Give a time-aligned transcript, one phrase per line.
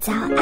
[0.00, 0.32] 早安，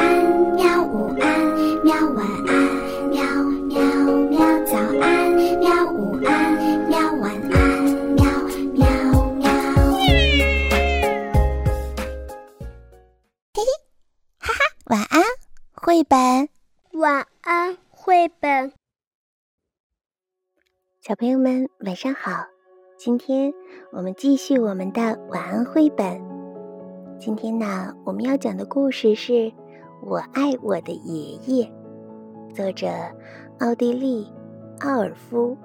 [0.55, 0.81] 喵！
[0.85, 1.93] 午安，喵！
[2.15, 3.21] 晚安，喵
[3.67, 3.81] 喵
[4.29, 4.39] 喵！
[4.63, 5.91] 早安，喵！
[5.91, 6.97] 午安，喵！
[7.15, 7.83] 晚安，
[8.15, 8.23] 喵
[8.71, 8.87] 喵
[9.33, 9.51] 喵！
[13.53, 13.61] 嘿嘿，
[14.39, 15.21] 哈哈，晚安，
[15.73, 16.47] 绘本。
[16.93, 18.71] 晚安，绘本。
[21.01, 22.45] 小朋友们，晚上好！
[22.97, 23.53] 今天
[23.91, 26.38] 我们继续我们的晚安绘本。
[27.19, 29.33] 今天呢，我们要讲的故事是
[30.01, 31.69] 《我爱我的爷爷》，
[32.55, 32.87] 作者
[33.59, 34.25] 奥地利
[34.79, 35.57] 奥尔夫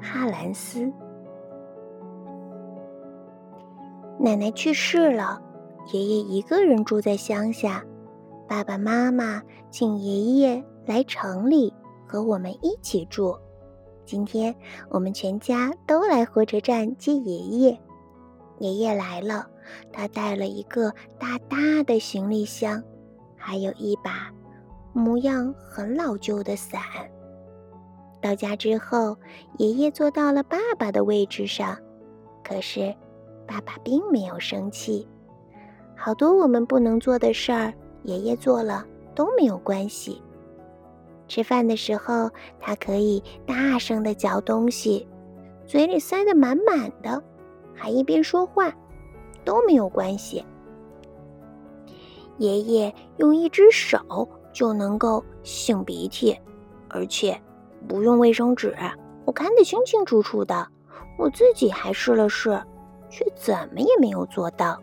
[0.00, 0.92] 哈兰斯。
[4.18, 5.40] 奶奶去世了，
[5.92, 7.84] 爷爷一个人住在乡下，
[8.48, 11.72] 爸爸妈妈请爷爷来城里
[12.04, 13.32] 和我们一起住。
[14.04, 14.52] 今天
[14.90, 17.78] 我们全家都来火车站接爷爷。
[18.58, 19.46] 爷爷来了。
[19.92, 22.82] 他带了一个大大的行李箱，
[23.36, 24.30] 还有一把
[24.92, 26.80] 模样很老旧的伞。
[28.20, 29.16] 到家之后，
[29.58, 31.76] 爷爷坐到了爸爸的位置上，
[32.42, 32.94] 可是
[33.46, 35.06] 爸爸并没有生气。
[35.94, 40.22] 好多我们不能做的事儿，爷爷做了都没有关系。
[41.28, 42.30] 吃饭的时候，
[42.60, 45.06] 他可以大声的嚼东西，
[45.66, 47.22] 嘴里塞得满满的，
[47.74, 48.72] 还一边说话。
[49.46, 50.44] 都没有关系。
[52.36, 56.38] 爷爷用一只手就能够擤鼻涕，
[56.90, 57.40] 而且
[57.88, 58.76] 不用卫生纸，
[59.24, 60.68] 我看得清清楚楚的。
[61.18, 62.62] 我自己还试了试，
[63.08, 64.78] 却怎么也没有做到。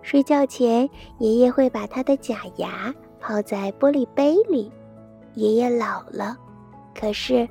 [0.00, 4.72] 睡觉前，爷爷会把他的假牙泡在玻璃杯里。
[5.34, 6.36] 爷爷老了，
[6.94, 7.46] 可是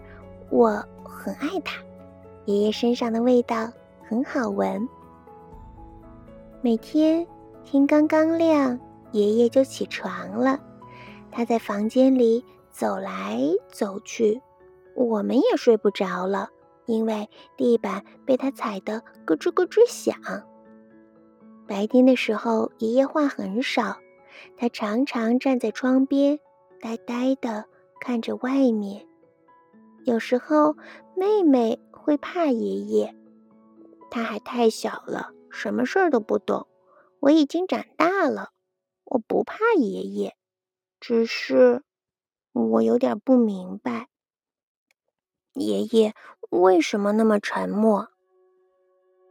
[0.50, 1.76] 我很爱他。
[2.46, 3.70] 爷爷身上的味道
[4.08, 4.88] 很好闻。
[6.64, 7.28] 每天
[7.66, 8.80] 天刚刚亮，
[9.12, 10.58] 爷爷就起床了。
[11.30, 14.42] 他在房间里走来走去，
[14.96, 16.50] 我们也睡不着了，
[16.86, 20.16] 因为地板被他踩得咯吱咯吱响。
[21.68, 23.98] 白天的时候，爷爷话很少，
[24.56, 26.40] 他常常站在窗边，
[26.80, 27.66] 呆呆地
[28.00, 29.06] 看着外面。
[30.06, 30.78] 有时候，
[31.18, 33.14] 妹妹会怕爷爷，
[34.10, 35.32] 他还太小了。
[35.54, 36.68] 什么事儿都不懂，
[37.20, 38.50] 我已经长大了，
[39.06, 40.34] 我不怕爷爷，
[41.00, 41.84] 只是
[42.52, 44.08] 我有点不明白，
[45.54, 46.16] 爷爷
[46.50, 48.10] 为什么那么沉默。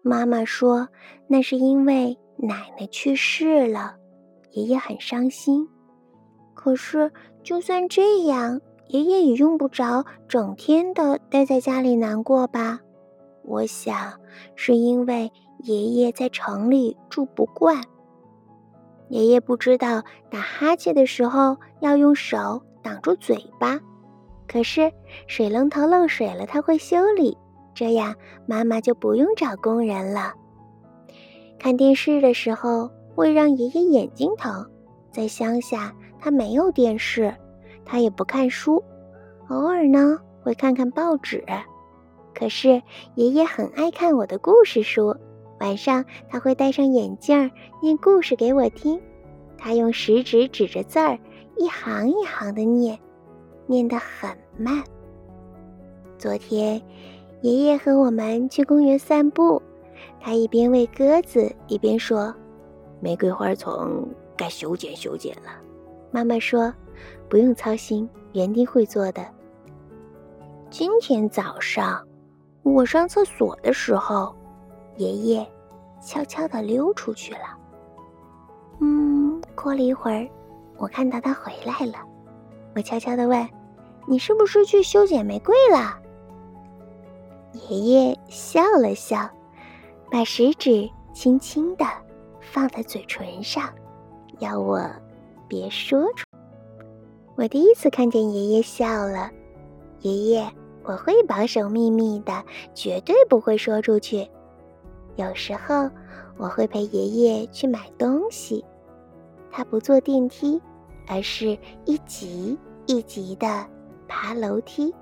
[0.02, 0.88] 妈妈说
[1.26, 3.96] 那是因为奶奶去世了，
[4.52, 5.68] 爷爷很伤心。
[6.54, 7.12] 可是
[7.42, 12.80] 就算这样，爷爷也用不着整天的待在家里难过吧？
[13.44, 14.12] 我想
[14.56, 15.30] 是因为。
[15.64, 17.84] 爷爷在城里住不惯。
[19.08, 23.78] 爷爷不知道打哈欠的时候要用手挡住嘴巴，
[24.48, 24.92] 可是
[25.28, 27.38] 水龙头漏水了，他会修理，
[27.75, 30.34] 这样妈妈就不用找工人了。
[31.60, 34.69] 看电视的时候会让爷爷眼睛疼，
[35.12, 37.32] 在乡下他没有电视，
[37.84, 38.82] 他也不看书，
[39.48, 41.44] 偶尔呢会看看报纸。
[42.34, 42.82] 可是
[43.15, 45.16] 爷爷很爱看我的故事书。
[45.60, 47.50] 晚上他会戴上眼镜
[47.81, 49.00] 念故事给我听，
[49.56, 51.16] 他用食指指着字儿，
[51.56, 52.98] 一行一行的念，
[53.66, 54.82] 念得很慢。
[56.19, 56.82] 昨天，
[57.43, 59.62] 爷爷和我们去公园散步，
[60.20, 62.34] 他一边喂鸽子，一边说
[62.99, 65.50] ：“玫瑰花丛该修剪修剪了。”
[66.10, 66.75] 妈妈说
[67.31, 69.25] ：“不用操心，园丁会做的。”
[70.70, 72.04] 今天早上，
[72.62, 74.34] 我上厕所的时候。
[74.98, 75.50] 爷爷
[76.02, 77.58] 悄悄地溜出去了。
[78.78, 80.28] 嗯，过了一会儿，
[80.76, 81.94] 我看到他回来了。
[82.76, 83.48] 我悄悄地问
[84.06, 85.98] ：“你是不是去修剪玫瑰了？”
[87.70, 89.30] 爷爷笑了笑，
[90.10, 91.86] 把食指轻轻地
[92.42, 93.72] 放在嘴唇上，
[94.40, 94.86] 要我
[95.48, 96.26] 别说出。
[97.34, 99.31] 我第一次看见爷爷笑了。
[100.00, 100.52] 爷爷，
[100.84, 102.44] 我会保守秘密的，
[102.75, 104.29] 绝对不会说出去。
[105.17, 105.88] 有时候
[106.37, 108.64] 我会陪爷爷去买东西，
[109.50, 110.61] 他不坐电梯，
[111.06, 113.67] 而是一级一级的
[114.08, 114.93] 爬楼梯。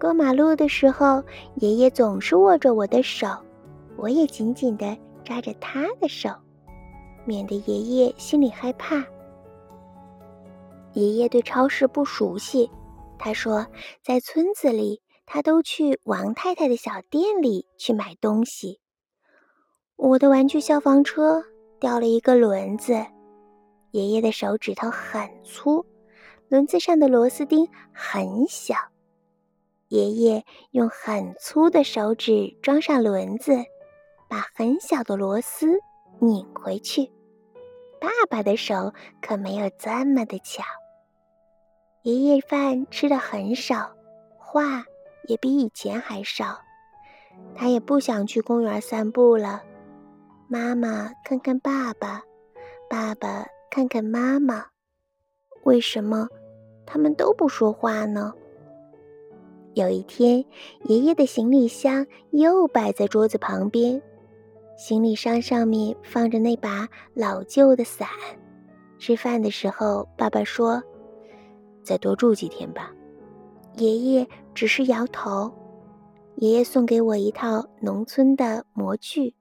[0.00, 1.22] 过马路的时候，
[1.56, 3.28] 爷爷总是握着我的手，
[3.96, 6.30] 我也紧紧的抓着他的手，
[7.26, 9.04] 免得爷爷心里害怕。
[10.94, 12.68] 爷爷对超市不熟悉，
[13.20, 13.68] 他说
[14.02, 15.00] 在村子里。
[15.32, 18.80] 他都去王太太的小店里去买东西。
[19.94, 21.44] 我的玩具消防车
[21.78, 22.94] 掉了一个轮子，
[23.92, 25.86] 爷爷的手指头很粗，
[26.48, 28.74] 轮子上的螺丝钉很小。
[29.86, 33.52] 爷爷用很粗的手指装上轮子，
[34.28, 35.78] 把很小的螺丝
[36.18, 37.08] 拧回去。
[38.00, 40.64] 爸爸的手可没有这么的巧。
[42.02, 43.90] 爷爷饭吃的很少，
[44.38, 44.84] 话
[45.28, 46.58] 也比以前还少。
[47.54, 49.62] 他也不想去公园散步了。
[50.48, 52.22] 妈妈看看爸爸，
[52.88, 54.64] 爸爸看看妈妈，
[55.64, 56.26] 为什么
[56.86, 58.32] 他们都不说话呢？
[59.74, 60.42] 有一天，
[60.84, 64.02] 爷爷的行李箱又摆在桌子旁边，
[64.76, 68.08] 行李箱上面放着那把老旧的伞。
[68.98, 70.82] 吃饭的时候，爸爸说
[71.90, 72.92] ：“再多住几天吧。”
[73.74, 75.52] 爷爷只是摇头。
[76.36, 79.34] 爷爷送给我一套农村的模具，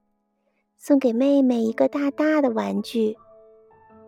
[0.76, 3.16] 送给妹妹一个大大的玩具，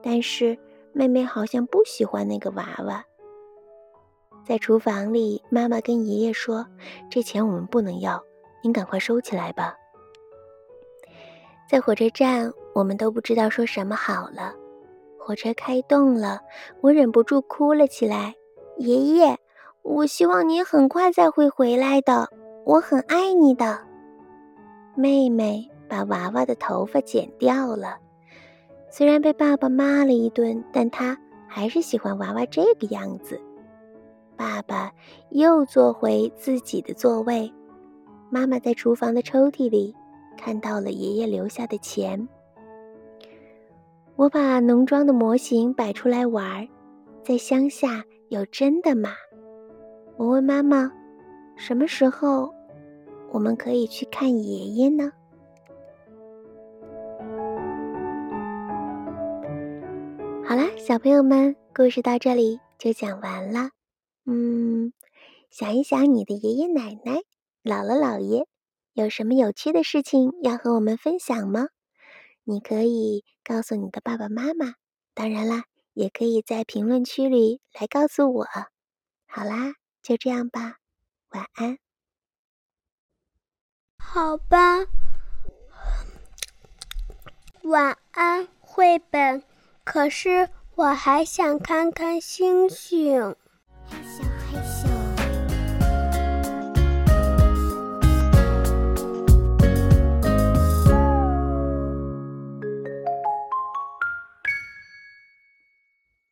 [0.01, 0.57] 但是
[0.91, 3.05] 妹妹好像不喜欢那个娃娃。
[4.44, 6.65] 在厨房里，妈妈跟爷爷说
[7.11, 8.21] ：“这钱我们不能要，
[8.63, 9.75] 您赶快收起来吧。”
[11.69, 14.53] 在火车站，我们都不知道说什么好了。
[15.23, 16.41] 火车开动了，
[16.81, 18.35] 我忍不住哭了起来。
[18.77, 19.38] 爷爷，
[19.83, 22.27] 我希望您很快再会回来的。
[22.65, 23.79] 我很爱你的
[24.95, 27.97] 妹妹，把娃娃的头发剪掉了。
[28.89, 33.39] 虽然被爸爸骂了一顿，但她还是喜欢娃娃这个样子。
[34.35, 34.91] 爸爸
[35.29, 37.53] 又坐回自己的座位。
[38.31, 39.95] 妈妈在厨房的抽屉里
[40.35, 42.27] 看到了爷爷留下的钱。
[44.21, 46.68] 我把农庄的模型摆出来玩儿，
[47.23, 49.09] 在乡下有真的马。
[50.15, 50.91] 我问妈妈。
[51.57, 52.53] 什么时候
[53.31, 55.12] 我们可以去看爷爷呢？
[60.45, 63.71] 好啦，小朋友们，故事到这里就讲完了。
[64.27, 64.94] 嗯，
[65.50, 67.23] 想一想你的爷爷奶奶、
[67.63, 68.45] 姥姥姥爷，
[68.94, 71.69] 有什么有趣的事情要和我们分享吗？
[72.43, 74.75] 你可以告诉你的爸爸妈妈，
[75.13, 78.47] 当然啦，也可以在评论区里来告诉我。
[79.27, 80.77] 好啦，就这样吧。
[81.29, 81.77] 晚安。
[83.97, 84.85] 好吧，
[87.63, 89.44] 晚安，绘本。
[89.83, 93.35] 可是我还想看看星星。